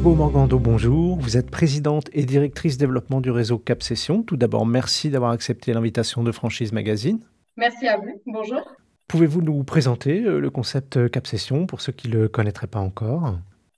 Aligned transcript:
Margot 0.00 0.14
Morgando, 0.16 0.58
bonjour. 0.58 1.18
Vous 1.18 1.36
êtes 1.36 1.50
présidente 1.50 2.08
et 2.14 2.24
directrice 2.24 2.78
développement 2.78 3.20
du 3.20 3.30
réseau 3.30 3.58
Cap 3.58 3.82
Session. 3.82 4.22
Tout 4.22 4.38
d'abord, 4.38 4.64
merci 4.64 5.10
d'avoir 5.10 5.32
accepté 5.32 5.74
l'invitation 5.74 6.22
de 6.22 6.32
Franchise 6.32 6.72
Magazine. 6.72 7.20
Merci 7.58 7.86
à 7.86 7.98
vous. 7.98 8.18
Bonjour. 8.24 8.62
Pouvez-vous 9.08 9.42
nous 9.42 9.62
présenter 9.62 10.22
euh, 10.22 10.40
le 10.40 10.48
concept 10.48 11.10
Cap 11.10 11.26
Session 11.26 11.66
pour 11.66 11.82
ceux 11.82 11.92
qui 11.92 12.08
ne 12.08 12.14
le 12.14 12.28
connaîtraient 12.28 12.66
pas 12.66 12.78
encore? 12.78 13.34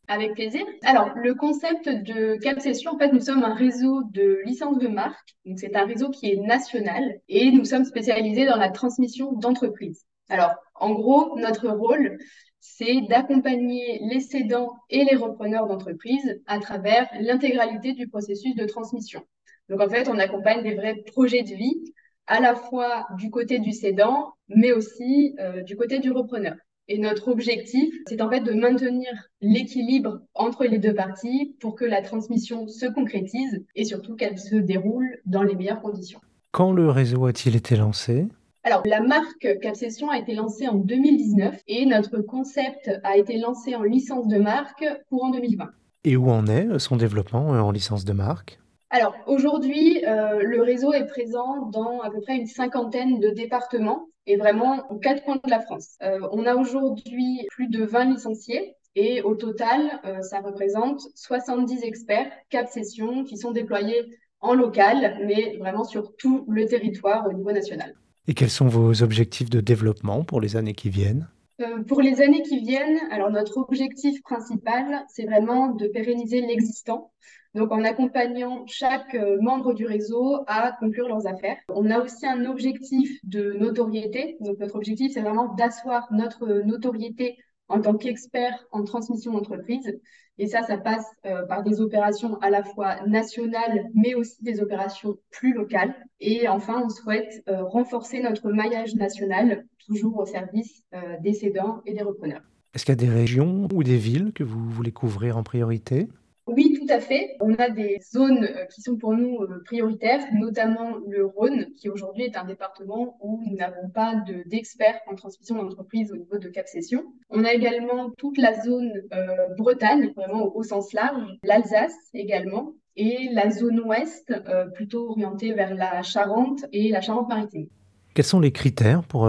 Avec 0.06 0.34
plaisir. 0.34 0.62
Alors, 0.84 1.10
le 1.16 1.34
concept 1.34 1.88
de 1.88 2.36
Cap 2.40 2.60
Session, 2.60 2.92
en 2.92 2.98
fait, 2.98 3.12
nous 3.12 3.18
sommes 3.18 3.42
un 3.42 3.54
réseau 3.54 4.04
de 4.12 4.42
licences 4.44 4.78
de 4.78 4.86
marque. 4.86 5.34
Donc, 5.44 5.58
c'est 5.58 5.74
un 5.74 5.86
réseau 5.86 6.10
qui 6.10 6.30
est 6.30 6.36
national 6.36 7.02
et 7.28 7.50
nous 7.50 7.64
sommes 7.64 7.84
spécialisés 7.84 8.46
dans 8.46 8.58
la 8.58 8.70
transmission 8.70 9.32
d'entreprises. 9.32 10.04
Alors, 10.28 10.54
en 10.76 10.92
gros, 10.92 11.36
notre 11.36 11.68
rôle, 11.68 12.16
c'est 12.64 13.00
d'accompagner 13.08 14.00
les 14.08 14.20
cédants 14.20 14.70
et 14.88 15.04
les 15.04 15.16
repreneurs 15.16 15.66
d'entreprises 15.66 16.40
à 16.46 16.60
travers 16.60 17.08
l'intégralité 17.20 17.92
du 17.92 18.06
processus 18.06 18.54
de 18.54 18.64
transmission. 18.66 19.20
Donc 19.68 19.80
en 19.80 19.88
fait, 19.88 20.08
on 20.08 20.16
accompagne 20.18 20.62
des 20.62 20.76
vrais 20.76 20.94
projets 20.94 21.42
de 21.42 21.54
vie, 21.54 21.92
à 22.28 22.40
la 22.40 22.54
fois 22.54 23.08
du 23.18 23.30
côté 23.30 23.58
du 23.58 23.72
cédant, 23.72 24.34
mais 24.48 24.70
aussi 24.70 25.34
euh, 25.40 25.62
du 25.62 25.76
côté 25.76 25.98
du 25.98 26.12
repreneur. 26.12 26.54
Et 26.86 26.98
notre 26.98 27.28
objectif, 27.28 27.92
c'est 28.06 28.22
en 28.22 28.30
fait 28.30 28.40
de 28.40 28.52
maintenir 28.52 29.10
l'équilibre 29.40 30.20
entre 30.34 30.64
les 30.64 30.78
deux 30.78 30.94
parties 30.94 31.56
pour 31.60 31.74
que 31.74 31.84
la 31.84 32.00
transmission 32.00 32.68
se 32.68 32.86
concrétise 32.86 33.64
et 33.74 33.84
surtout 33.84 34.14
qu'elle 34.14 34.38
se 34.38 34.54
déroule 34.54 35.18
dans 35.26 35.42
les 35.42 35.56
meilleures 35.56 35.80
conditions. 35.80 36.20
Quand 36.52 36.70
le 36.72 36.88
réseau 36.90 37.26
a-t-il 37.26 37.56
été 37.56 37.74
lancé? 37.74 38.28
Alors, 38.64 38.82
la 38.86 39.00
marque 39.00 39.58
Capsession 39.60 40.08
a 40.10 40.18
été 40.18 40.34
lancée 40.34 40.68
en 40.68 40.76
2019 40.76 41.62
et 41.66 41.84
notre 41.84 42.18
concept 42.18 42.92
a 43.02 43.16
été 43.16 43.36
lancé 43.36 43.74
en 43.74 43.82
licence 43.82 44.28
de 44.28 44.38
marque 44.38 44.84
courant 45.08 45.30
2020. 45.30 45.68
Et 46.04 46.16
où 46.16 46.30
en 46.30 46.46
est 46.46 46.78
son 46.78 46.96
développement 46.96 47.54
euh, 47.54 47.60
en 47.60 47.72
licence 47.72 48.04
de 48.04 48.12
marque? 48.12 48.60
Alors 48.90 49.16
aujourd'hui, 49.26 50.04
euh, 50.06 50.42
le 50.44 50.62
réseau 50.62 50.92
est 50.92 51.06
présent 51.06 51.66
dans 51.72 52.02
à 52.02 52.10
peu 52.10 52.20
près 52.20 52.36
une 52.36 52.46
cinquantaine 52.46 53.18
de 53.18 53.30
départements 53.30 54.06
et 54.26 54.36
vraiment 54.36 54.88
aux 54.90 54.98
quatre 54.98 55.24
coins 55.24 55.40
de 55.42 55.50
la 55.50 55.60
France. 55.60 55.96
Euh, 56.04 56.20
on 56.30 56.46
a 56.46 56.54
aujourd'hui 56.54 57.44
plus 57.50 57.68
de 57.68 57.84
20 57.84 58.04
licenciés 58.04 58.76
et 58.94 59.22
au 59.22 59.34
total, 59.34 59.80
ça 60.20 60.40
représente 60.40 61.00
70 61.14 61.82
experts 61.82 62.30
Cap 62.50 62.68
Session 62.68 63.24
qui 63.24 63.38
sont 63.38 63.50
déployés 63.50 64.18
en 64.40 64.52
local, 64.52 65.16
mais 65.26 65.56
vraiment 65.56 65.82
sur 65.82 66.14
tout 66.16 66.44
le 66.46 66.66
territoire 66.66 67.26
au 67.26 67.32
niveau 67.32 67.52
national. 67.52 67.94
Et 68.28 68.34
quels 68.34 68.50
sont 68.50 68.68
vos 68.68 69.02
objectifs 69.02 69.50
de 69.50 69.60
développement 69.60 70.22
pour 70.24 70.40
les 70.40 70.56
années 70.56 70.74
qui 70.74 70.90
viennent? 70.90 71.28
Euh, 71.60 71.82
pour 71.82 72.00
les 72.00 72.20
années 72.20 72.42
qui 72.42 72.60
viennent, 72.60 73.00
alors 73.10 73.30
notre 73.30 73.58
objectif 73.58 74.22
principal, 74.22 75.04
c'est 75.08 75.24
vraiment 75.24 75.68
de 75.68 75.86
pérenniser 75.88 76.40
l'existant. 76.40 77.12
Donc 77.54 77.70
en 77.70 77.84
accompagnant 77.84 78.64
chaque 78.66 79.14
euh, 79.14 79.38
membre 79.40 79.74
du 79.74 79.84
réseau 79.84 80.44
à 80.46 80.72
conclure 80.80 81.08
leurs 81.08 81.26
affaires. 81.26 81.58
On 81.68 81.90
a 81.90 82.00
aussi 82.00 82.26
un 82.26 82.46
objectif 82.46 83.18
de 83.24 83.52
notoriété. 83.52 84.36
Donc 84.40 84.58
notre 84.58 84.76
objectif, 84.76 85.12
c'est 85.12 85.20
vraiment 85.20 85.54
d'asseoir 85.54 86.08
notre 86.12 86.46
notoriété 86.64 87.36
en 87.72 87.80
tant 87.80 87.94
qu'expert 87.94 88.66
en 88.70 88.84
transmission 88.84 89.32
d'entreprise. 89.32 89.98
Et 90.38 90.46
ça, 90.46 90.62
ça 90.62 90.76
passe 90.76 91.06
euh, 91.26 91.44
par 91.46 91.62
des 91.62 91.80
opérations 91.80 92.38
à 92.40 92.50
la 92.50 92.62
fois 92.62 93.04
nationales, 93.06 93.90
mais 93.94 94.14
aussi 94.14 94.42
des 94.42 94.60
opérations 94.60 95.16
plus 95.30 95.52
locales. 95.52 95.94
Et 96.20 96.48
enfin, 96.48 96.82
on 96.84 96.88
souhaite 96.88 97.42
euh, 97.48 97.64
renforcer 97.64 98.20
notre 98.20 98.50
maillage 98.50 98.94
national, 98.94 99.66
toujours 99.86 100.18
au 100.18 100.26
service 100.26 100.84
euh, 100.94 101.16
des 101.22 101.32
cédants 101.32 101.80
et 101.86 101.94
des 101.94 102.02
repreneurs. 102.02 102.42
Est-ce 102.74 102.84
qu'il 102.84 102.92
y 102.92 102.98
a 103.04 103.06
des 103.06 103.12
régions 103.12 103.68
ou 103.74 103.82
des 103.82 103.96
villes 103.96 104.32
que 104.34 104.44
vous 104.44 104.70
voulez 104.70 104.92
couvrir 104.92 105.36
en 105.36 105.42
priorité? 105.42 106.08
Oui, 106.48 106.76
tout 106.76 106.92
à 106.92 106.98
fait. 106.98 107.36
On 107.40 107.54
a 107.54 107.70
des 107.70 107.98
zones 108.12 108.44
euh, 108.44 108.64
qui 108.66 108.80
sont 108.80 108.96
pour 108.96 109.14
nous 109.14 109.42
euh, 109.42 109.62
prioritaires, 109.64 110.24
notamment 110.34 110.96
le 111.08 111.24
Rhône, 111.24 111.66
qui 111.76 111.88
aujourd'hui 111.88 112.24
est 112.24 112.36
un 112.36 112.44
département 112.44 113.16
où 113.20 113.40
nous 113.46 113.56
n'avons 113.56 113.88
pas 113.88 114.14
d'experts 114.46 114.98
en 115.06 115.14
transmission 115.14 115.62
d'entreprise 115.62 116.10
au 116.10 116.16
niveau 116.16 116.38
de 116.38 116.48
Cap 116.48 116.66
Session. 116.66 117.04
On 117.30 117.44
a 117.44 117.52
également 117.52 118.10
toute 118.18 118.38
la 118.38 118.60
zone 118.60 118.90
euh, 119.14 119.54
Bretagne, 119.56 120.12
vraiment 120.16 120.54
au, 120.54 120.64
sens 120.64 120.92
large, 120.92 121.22
l'Alsace 121.44 121.94
également, 122.12 122.72
et 122.96 123.28
la 123.32 123.50
zone 123.50 123.80
ouest, 123.80 124.34
plutôt 124.74 125.08
orientée 125.10 125.54
vers 125.54 125.74
la 125.74 126.02
Charente 126.02 126.66
et 126.72 126.90
la 126.90 127.00
Charente-Maritime. 127.00 127.66
Quels 128.12 128.24
sont 128.24 128.40
les 128.40 128.52
critères 128.52 129.02
pour 129.02 129.26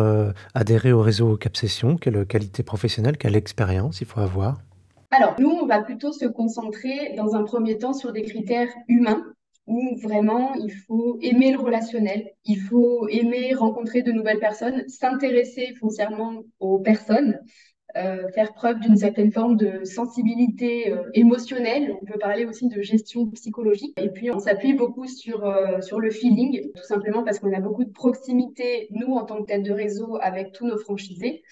adhérer 0.54 0.92
au 0.92 1.02
réseau 1.02 1.38
Cap 1.38 1.56
Session? 1.56 1.96
Quelle 1.96 2.26
qualité 2.26 2.62
professionnelle, 2.64 3.18
quelle 3.18 3.38
expérience 3.38 4.02
il 4.02 4.08
faut 4.08 4.20
avoir? 4.20 4.58
Alors, 5.16 5.36
nous, 5.40 5.50
on 5.50 5.68
va 5.68 5.80
plutôt 5.80 6.12
se 6.12 6.26
concentrer 6.26 7.14
dans 7.16 7.36
un 7.36 7.44
premier 7.44 7.78
temps 7.78 7.94
sur 7.94 8.12
des 8.12 8.24
critères 8.24 8.74
humains 8.88 9.24
où 9.68 9.96
vraiment 10.02 10.56
il 10.56 10.72
faut 10.72 11.20
aimer 11.22 11.52
le 11.52 11.60
relationnel, 11.60 12.32
il 12.46 12.60
faut 12.60 13.08
aimer 13.08 13.54
rencontrer 13.54 14.02
de 14.02 14.12
nouvelles 14.12 14.40
personnes, 14.40 14.84
s'intéresser 14.90 15.76
foncièrement 15.80 16.42
aux 16.60 16.80
personnes, 16.80 17.40
euh, 17.96 18.28
faire 18.30 18.54
preuve 18.54 18.80
d'une 18.80 18.98
certaine 18.98 19.32
forme 19.32 19.56
de 19.56 19.84
sensibilité 19.84 20.92
euh, 20.92 21.04
émotionnelle. 21.14 21.96
On 22.02 22.06
peut 22.06 22.18
parler 22.18 22.46
aussi 22.46 22.68
de 22.68 22.82
gestion 22.82 23.28
psychologique. 23.28 23.94
Et 24.02 24.10
puis, 24.10 24.32
on 24.32 24.40
s'appuie 24.40 24.74
beaucoup 24.74 25.06
sur, 25.06 25.46
euh, 25.46 25.80
sur 25.82 26.00
le 26.00 26.10
feeling, 26.10 26.72
tout 26.76 26.84
simplement 26.84 27.24
parce 27.24 27.38
qu'on 27.38 27.54
a 27.54 27.60
beaucoup 27.60 27.84
de 27.84 27.92
proximité, 27.92 28.88
nous, 28.90 29.14
en 29.14 29.26
tant 29.26 29.44
que 29.44 29.46
tête 29.46 29.62
de 29.62 29.72
réseau, 29.72 30.18
avec 30.22 30.54
tous 30.54 30.66
nos 30.66 30.80
franchisés. 30.80 31.44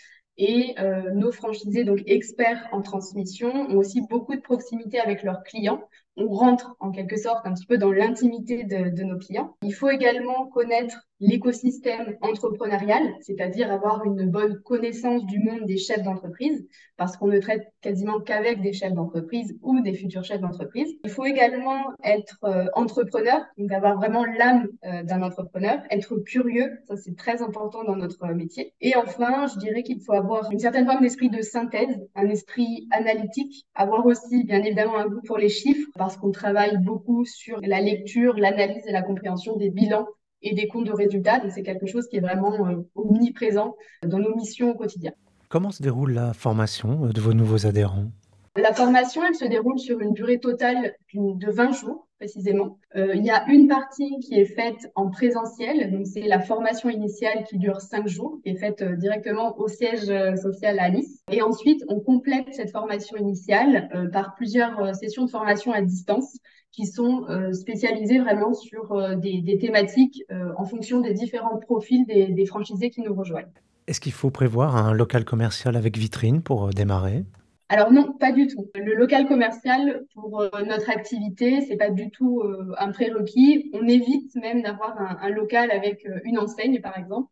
Et 0.43 0.73
euh, 0.79 1.11
nos 1.11 1.31
franchisés, 1.31 1.83
donc 1.83 2.01
experts 2.07 2.67
en 2.71 2.81
transmission, 2.81 3.53
ont 3.53 3.77
aussi 3.77 4.01
beaucoup 4.01 4.35
de 4.35 4.41
proximité 4.41 4.99
avec 4.99 5.21
leurs 5.21 5.43
clients. 5.43 5.87
On 6.17 6.29
rentre 6.29 6.75
en 6.79 6.89
quelque 6.89 7.15
sorte 7.15 7.45
un 7.45 7.53
petit 7.53 7.67
peu 7.67 7.77
dans 7.77 7.91
l'intimité 7.91 8.63
de, 8.63 8.89
de, 8.89 9.03
nos 9.03 9.19
clients. 9.19 9.55
Il 9.61 9.71
faut 9.71 9.89
également 9.89 10.47
connaître 10.47 11.07
l'écosystème 11.21 12.17
entrepreneurial, 12.21 13.03
c'est-à-dire 13.21 13.71
avoir 13.71 14.03
une 14.05 14.29
bonne 14.29 14.59
connaissance 14.63 15.25
du 15.25 15.39
monde 15.39 15.65
des 15.65 15.77
chefs 15.77 16.03
d'entreprise, 16.03 16.67
parce 16.97 17.15
qu'on 17.15 17.27
ne 17.27 17.39
traite 17.39 17.67
quasiment 17.81 18.19
qu'avec 18.19 18.61
des 18.61 18.73
chefs 18.73 18.93
d'entreprise 18.93 19.57
ou 19.61 19.79
des 19.81 19.93
futurs 19.93 20.23
chefs 20.23 20.41
d'entreprise. 20.41 20.89
Il 21.03 21.11
faut 21.11 21.25
également 21.25 21.83
être 22.03 22.37
euh, 22.43 22.65
entrepreneur, 22.73 23.41
donc 23.57 23.71
avoir 23.71 23.97
vraiment 23.97 24.25
l'âme 24.25 24.67
euh, 24.83 25.03
d'un 25.03 25.21
entrepreneur, 25.21 25.79
être 25.91 26.17
curieux, 26.17 26.71
ça 26.87 26.97
c'est 26.97 27.15
très 27.15 27.41
important 27.41 27.83
dans 27.83 27.95
notre 27.95 28.25
métier. 28.33 28.73
Et 28.81 28.95
enfin, 28.95 29.45
je 29.47 29.59
dirais 29.59 29.83
qu'il 29.83 30.01
faut 30.01 30.13
avoir 30.13 30.51
une 30.51 30.59
certaine 30.59 30.85
forme 30.85 31.01
d'esprit 31.01 31.29
de 31.29 31.41
synthèse, 31.41 31.99
un 32.15 32.29
esprit 32.29 32.87
analytique, 32.91 33.65
avoir 33.75 34.05
aussi 34.07 34.43
bien 34.43 34.63
évidemment 34.63 34.97
un 34.97 35.07
goût 35.07 35.21
pour 35.27 35.37
les 35.37 35.49
chiffres, 35.49 35.87
parce 35.95 36.17
qu'on 36.17 36.31
travaille 36.31 36.77
beaucoup 36.79 37.25
sur 37.25 37.59
la 37.61 37.79
lecture, 37.79 38.35
l'analyse 38.37 38.83
et 38.87 38.91
la 38.91 39.03
compréhension 39.03 39.55
des 39.57 39.69
bilans 39.69 40.07
et 40.41 40.53
des 40.53 40.67
comptes 40.67 40.87
de 40.87 40.93
résultats. 40.93 41.39
Donc, 41.39 41.51
c'est 41.51 41.63
quelque 41.63 41.85
chose 41.85 42.07
qui 42.07 42.17
est 42.17 42.21
vraiment 42.21 42.67
euh, 42.67 42.77
omniprésent 42.95 43.75
dans 44.03 44.19
nos 44.19 44.35
missions 44.35 44.71
au 44.71 44.75
quotidien. 44.75 45.11
Comment 45.49 45.71
se 45.71 45.83
déroule 45.83 46.13
la 46.13 46.33
formation 46.33 47.05
euh, 47.05 47.09
de 47.09 47.21
vos 47.21 47.33
nouveaux 47.33 47.65
adhérents? 47.65 48.11
La 48.57 48.73
formation, 48.73 49.21
elle 49.25 49.35
se 49.35 49.45
déroule 49.45 49.79
sur 49.79 50.01
une 50.01 50.11
durée 50.13 50.39
totale 50.39 50.95
de 51.13 51.51
20 51.51 51.71
jours 51.71 52.07
précisément. 52.17 52.77
Euh, 52.95 53.15
il 53.15 53.25
y 53.25 53.31
a 53.31 53.47
une 53.47 53.67
partie 53.67 54.19
qui 54.19 54.35
est 54.35 54.45
faite 54.45 54.91
en 54.93 55.09
présentiel, 55.09 55.91
donc 55.91 56.05
c'est 56.05 56.21
la 56.21 56.39
formation 56.39 56.89
initiale 56.89 57.45
qui 57.49 57.57
dure 57.57 57.81
5 57.81 58.07
jours, 58.07 58.39
qui 58.43 58.49
est 58.49 58.57
faite 58.57 58.83
directement 58.83 59.57
au 59.57 59.67
siège 59.67 60.05
social 60.37 60.77
à 60.77 60.89
Nice. 60.91 61.23
Et 61.31 61.41
ensuite, 61.41 61.83
on 61.87 61.99
complète 61.99 62.45
cette 62.51 62.71
formation 62.71 63.17
initiale 63.17 64.09
par 64.13 64.35
plusieurs 64.35 64.95
sessions 64.95 65.25
de 65.25 65.31
formation 65.31 65.71
à 65.71 65.81
distance 65.81 66.37
qui 66.71 66.85
sont 66.85 67.25
euh, 67.29 67.53
spécialisés 67.53 68.19
vraiment 68.19 68.53
sur 68.53 68.93
euh, 68.93 69.15
des, 69.15 69.57
thématiques 69.59 70.23
euh, 70.31 70.51
en 70.57 70.65
fonction 70.65 71.01
des 71.01 71.13
différents 71.13 71.57
profils 71.57 72.05
des 72.07 72.45
franchisés 72.45 72.89
qui 72.89 73.01
nous 73.01 73.13
rejoignent. 73.13 73.51
Est-ce 73.87 73.99
qu'il 73.99 74.13
faut 74.13 74.29
prévoir 74.29 74.77
un 74.77 74.93
local 74.93 75.25
commercial 75.25 75.75
avec 75.75 75.97
vitrine 75.97 76.41
pour 76.41 76.69
démarrer? 76.69 77.25
Alors 77.71 77.91
non, 77.91 78.13
pas 78.13 78.31
du 78.31 78.47
tout. 78.47 78.69
Le 78.75 78.95
local 78.95 79.27
commercial 79.27 80.05
pour 80.13 80.45
notre 80.65 80.89
activité, 80.89 81.61
c'est 81.61 81.77
pas 81.77 81.89
du 81.89 82.11
tout 82.11 82.43
un 82.77 82.91
prérequis. 82.91 83.71
On 83.73 83.87
évite 83.87 84.35
même 84.35 84.61
d'avoir 84.61 84.99
un, 84.99 85.17
un, 85.21 85.29
local 85.29 85.71
avec 85.71 86.05
une 86.25 86.37
enseigne, 86.37 86.81
par 86.81 86.97
exemple 86.97 87.29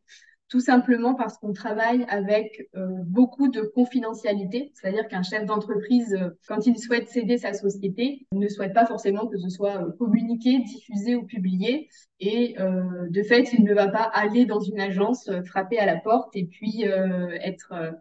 tout 0.49 0.59
simplement 0.59 1.13
parce 1.13 1.37
qu'on 1.37 1.53
travaille 1.53 2.05
avec 2.09 2.67
euh, 2.75 2.87
beaucoup 3.05 3.49
de 3.49 3.61
confidentialité, 3.61 4.71
c'est-à-dire 4.73 5.07
qu'un 5.07 5.21
chef 5.21 5.45
d'entreprise, 5.45 6.13
euh, 6.19 6.31
quand 6.47 6.65
il 6.65 6.77
souhaite 6.79 7.07
céder 7.07 7.37
sa 7.37 7.53
société, 7.53 8.25
ne 8.33 8.47
souhaite 8.47 8.73
pas 8.73 8.87
forcément 8.87 9.27
que 9.27 9.37
ce 9.37 9.49
soit 9.49 9.77
euh, 9.77 9.91
communiqué, 9.99 10.57
diffusé 10.59 11.15
ou 11.15 11.23
publié. 11.23 11.87
Et 12.19 12.57
de 12.57 13.23
fait, 13.23 13.53
il 13.53 13.63
ne 13.63 13.73
va 13.73 13.87
pas 13.87 14.03
aller 14.13 14.45
dans 14.45 14.59
une 14.59 14.81
agence, 14.81 15.29
frapper 15.45 15.79
à 15.79 15.85
la 15.85 15.95
porte 15.95 16.35
et 16.35 16.43
puis 16.43 16.83
être 16.83 17.71
euh, 17.71 17.91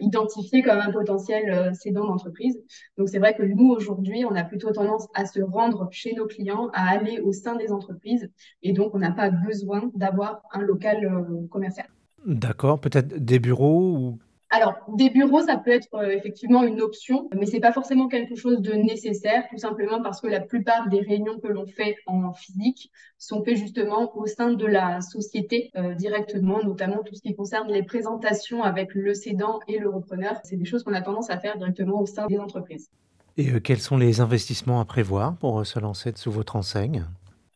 identifié 0.00 0.62
comme 0.62 0.78
un 0.78 0.92
potentiel 0.92 1.50
euh, 1.50 1.72
cédant 1.72 2.06
d'entreprise. 2.06 2.60
Donc 2.98 3.08
c'est 3.08 3.18
vrai 3.18 3.34
que 3.34 3.42
nous, 3.42 3.70
aujourd'hui, 3.70 4.24
on 4.24 4.34
a 4.34 4.44
plutôt 4.44 4.70
tendance 4.72 5.08
à 5.14 5.24
se 5.26 5.40
rendre 5.40 5.88
chez 5.90 6.14
nos 6.14 6.26
clients, 6.26 6.68
à 6.72 6.90
aller 6.90 7.20
au 7.20 7.32
sein 7.32 7.56
des 7.56 7.72
entreprises, 7.72 8.30
et 8.62 8.72
donc 8.72 8.94
on 8.94 8.98
n'a 8.98 9.12
pas 9.12 9.30
besoin 9.30 9.90
d'avoir 9.94 10.42
un 10.52 10.60
local 10.60 11.04
euh, 11.04 11.46
commercial. 11.48 11.86
D'accord, 12.26 12.80
peut-être 12.80 13.08
des 13.08 13.38
bureaux 13.38 13.96
ou 13.96 14.18
Alors, 14.52 14.74
des 14.88 15.10
bureaux, 15.10 15.42
ça 15.42 15.56
peut 15.56 15.70
être 15.70 15.94
euh, 15.94 16.10
effectivement 16.10 16.64
une 16.64 16.80
option, 16.80 17.28
mais 17.38 17.46
c'est 17.46 17.60
pas 17.60 17.72
forcément 17.72 18.08
quelque 18.08 18.34
chose 18.34 18.60
de 18.60 18.72
nécessaire, 18.72 19.44
tout 19.48 19.58
simplement 19.58 20.02
parce 20.02 20.20
que 20.20 20.26
la 20.26 20.40
plupart 20.40 20.88
des 20.88 21.00
réunions 21.00 21.38
que 21.38 21.46
l'on 21.46 21.66
fait 21.66 21.94
en 22.06 22.32
physique 22.32 22.90
sont 23.16 23.44
faites 23.44 23.58
justement 23.58 24.16
au 24.16 24.26
sein 24.26 24.52
de 24.52 24.66
la 24.66 25.02
société 25.02 25.70
euh, 25.76 25.94
directement, 25.94 26.64
notamment 26.64 27.04
tout 27.04 27.14
ce 27.14 27.22
qui 27.22 27.36
concerne 27.36 27.70
les 27.70 27.84
présentations 27.84 28.64
avec 28.64 28.92
le 28.94 29.14
cédant 29.14 29.60
et 29.68 29.78
le 29.78 29.88
repreneur. 29.88 30.40
C'est 30.42 30.56
des 30.56 30.64
choses 30.64 30.82
qu'on 30.82 30.94
a 30.94 31.02
tendance 31.02 31.30
à 31.30 31.38
faire 31.38 31.56
directement 31.56 32.00
au 32.00 32.06
sein 32.06 32.26
des 32.26 32.38
entreprises. 32.38 32.90
Et 33.36 33.50
euh, 33.52 33.60
quels 33.60 33.78
sont 33.78 33.98
les 33.98 34.20
investissements 34.20 34.80
à 34.80 34.84
prévoir 34.84 35.36
pour 35.36 35.64
se 35.64 35.78
lancer 35.78 36.10
sous 36.16 36.32
votre 36.32 36.56
enseigne? 36.56 37.06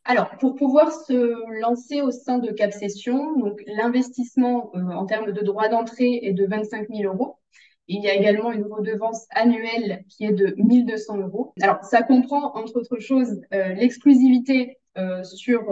Alors, 0.06 0.30
pour 0.38 0.54
pouvoir 0.54 0.92
se 0.92 1.60
lancer 1.60 2.02
au 2.02 2.10
sein 2.10 2.38
de 2.38 2.50
Cap 2.50 2.72
donc 3.38 3.62
l'investissement 3.66 4.70
euh, 4.74 4.80
en 4.90 5.06
termes 5.06 5.32
de 5.32 5.40
droits 5.42 5.68
d'entrée 5.68 6.20
est 6.22 6.34
de 6.34 6.46
25 6.46 6.88
000 6.90 7.12
euros. 7.12 7.38
Il 7.88 8.02
y 8.02 8.08
a 8.08 8.14
également 8.14 8.52
une 8.52 8.64
redevance 8.64 9.26
annuelle 9.30 10.04
qui 10.10 10.24
est 10.24 10.32
de 10.32 10.54
1200 10.58 11.18
euros. 11.18 11.54
Alors, 11.60 11.82
ça 11.84 12.02
comprend, 12.02 12.54
entre 12.54 12.76
autres 12.76 12.98
choses, 12.98 13.40
euh, 13.54 13.68
l'exclusivité 13.74 14.78
euh, 14.98 15.22
sur 15.24 15.70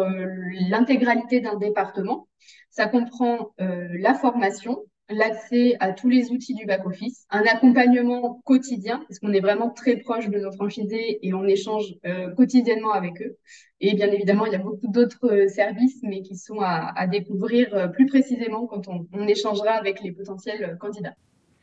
l'intégralité 0.69 1.41
d'un 1.41 1.57
département. 1.57 2.27
Ça 2.71 2.87
comprend 2.87 3.51
la 3.59 4.15
formation, 4.15 4.83
l'accès 5.13 5.77
à 5.81 5.93
tous 5.93 6.09
les 6.09 6.31
outils 6.31 6.55
du 6.55 6.67
back-office, 6.67 7.27
un 7.31 7.43
accompagnement 7.43 8.41
quotidien, 8.45 9.03
parce 9.09 9.19
qu'on 9.19 9.33
est 9.33 9.41
vraiment 9.41 9.71
très 9.71 9.97
proche 9.97 10.29
de 10.29 10.39
nos 10.39 10.53
franchisés 10.53 11.19
et 11.27 11.35
on 11.35 11.45
échange 11.45 11.95
euh, 12.05 12.31
quotidiennement 12.35 12.93
avec 12.93 13.21
eux. 13.23 13.37
Et 13.81 13.95
bien 13.95 14.11
évidemment, 14.11 14.47
il 14.47 14.53
y 14.53 14.57
a 14.57 14.59
beaucoup 14.59 14.89
d'autres 14.89 15.31
euh, 15.31 15.49
services, 15.49 15.99
mais 16.03 16.23
qui 16.23 16.37
sont 16.37 16.61
à, 16.61 17.07
découvrir 17.07 17.75
euh, 17.75 17.89
plus 17.89 18.07
précisément 18.07 18.67
quand 18.67 18.89
on, 18.89 19.27
échangera 19.27 19.71
avec 19.71 20.03
les 20.03 20.13
potentiels 20.13 20.77
candidats. 20.81 21.15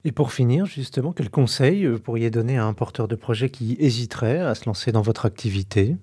Et 0.05 0.11
pour 0.11 0.31
finir, 0.31 0.65
justement, 0.65 1.11
quels 1.11 1.29
conseils 1.29 1.87
pourriez 2.03 2.29
donner 2.29 2.57
à 2.57 2.65
un 2.65 2.73
porteur 2.73 3.07
de 3.07 3.15
projet 3.15 3.49
qui 3.49 3.75
hésiterait 3.79 4.39
à 4.39 4.55
se 4.55 4.65
lancer 4.65 4.91
dans 4.91 5.01
votre 5.01 5.25
activité? 5.25 5.97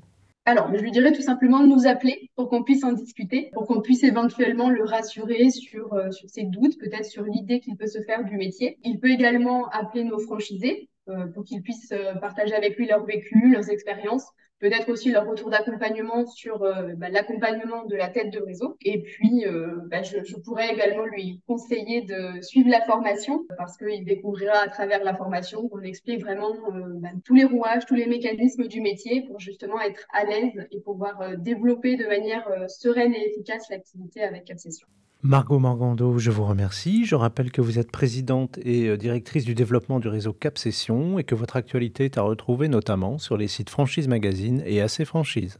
Alors, 0.48 0.72
je 0.72 0.80
lui 0.80 0.92
dirais 0.92 1.12
tout 1.12 1.22
simplement 1.22 1.58
de 1.58 1.66
nous 1.66 1.88
appeler 1.88 2.30
pour 2.36 2.48
qu'on 2.48 2.62
puisse 2.62 2.84
en 2.84 2.92
discuter, 2.92 3.50
pour 3.52 3.66
qu'on 3.66 3.80
puisse 3.80 4.04
éventuellement 4.04 4.70
le 4.70 4.84
rassurer 4.84 5.50
sur, 5.50 5.92
euh, 5.92 6.12
sur 6.12 6.30
ses 6.30 6.44
doutes, 6.44 6.78
peut-être 6.78 7.04
sur 7.04 7.24
l'idée 7.24 7.58
qu'il 7.58 7.76
peut 7.76 7.88
se 7.88 8.00
faire 8.02 8.24
du 8.24 8.36
métier. 8.36 8.78
Il 8.84 9.00
peut 9.00 9.10
également 9.10 9.68
appeler 9.70 10.04
nos 10.04 10.20
franchisés 10.20 10.88
pour 11.34 11.44
qu'ils 11.44 11.62
puissent 11.62 11.92
euh, 11.92 12.14
partager 12.14 12.54
avec 12.54 12.76
lui 12.76 12.86
leur 12.86 13.04
vécu, 13.04 13.50
leurs 13.50 13.70
expériences, 13.70 14.26
peut-être 14.60 14.88
aussi 14.88 15.10
leur 15.10 15.26
retour 15.26 15.50
d'accompagnement 15.50 16.26
sur 16.26 16.62
euh, 16.62 16.94
bah, 16.96 17.08
l'accompagnement 17.08 17.84
de 17.84 17.96
la 17.96 18.08
tête 18.08 18.30
de 18.32 18.40
réseau. 18.40 18.76
Et 18.82 19.02
puis, 19.02 19.46
euh, 19.46 19.76
bah, 19.90 20.02
je, 20.02 20.22
je, 20.24 20.36
pourrais 20.36 20.72
également 20.72 21.04
lui 21.04 21.40
conseiller 21.46 22.02
de 22.02 22.40
suivre 22.42 22.70
la 22.70 22.80
formation 22.82 23.44
parce 23.56 23.76
qu'il 23.76 24.04
découvrira 24.04 24.58
à 24.58 24.68
travers 24.68 25.04
la 25.04 25.14
formation 25.14 25.68
qu'on 25.68 25.82
explique 25.82 26.22
vraiment 26.22 26.52
euh, 26.52 26.94
bah, 26.94 27.10
tous 27.24 27.34
les 27.34 27.44
rouages, 27.44 27.84
tous 27.86 27.94
les 27.94 28.06
mécanismes 28.06 28.66
du 28.66 28.80
métier 28.80 29.22
pour 29.22 29.40
justement 29.40 29.80
être 29.80 30.06
à 30.12 30.24
l'aise 30.24 30.66
et 30.70 30.80
pouvoir 30.80 31.36
développer 31.38 31.96
de 31.96 32.06
manière 32.06 32.48
sereine 32.68 33.14
et 33.14 33.28
efficace 33.28 33.68
l'activité 33.70 34.22
avec 34.22 34.44
Capsession. 34.44 34.86
Margot 35.26 35.58
Morgando, 35.58 36.18
je 36.18 36.30
vous 36.30 36.44
remercie. 36.44 37.04
Je 37.04 37.16
rappelle 37.16 37.50
que 37.50 37.60
vous 37.60 37.80
êtes 37.80 37.90
présidente 37.90 38.60
et 38.62 38.86
euh, 38.86 38.96
directrice 38.96 39.44
du 39.44 39.56
développement 39.56 39.98
du 39.98 40.06
réseau 40.06 40.32
Cap 40.32 40.56
Session 40.56 41.18
et 41.18 41.24
que 41.24 41.34
votre 41.34 41.56
actualité 41.56 42.04
est 42.04 42.16
à 42.16 42.22
retrouver 42.22 42.68
notamment 42.68 43.18
sur 43.18 43.36
les 43.36 43.48
sites 43.48 43.68
Franchise 43.68 44.06
Magazine 44.06 44.62
et 44.64 44.80
AC 44.80 45.04
Franchise. 45.04 45.54